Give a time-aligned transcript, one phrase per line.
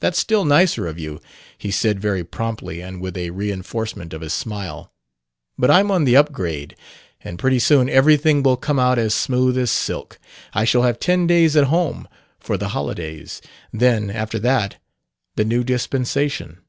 [0.00, 1.20] "That's still nicer of you,"
[1.58, 4.90] he said very promptly and with a reinforcement of his smile.
[5.58, 6.74] "But I'm on the up grade,
[7.20, 10.18] and pretty soon everything will come out as smooth as silk.
[10.54, 14.78] I shall have ten days at home, for the holidays; then, after that,
[15.36, 16.62] the new dispensation."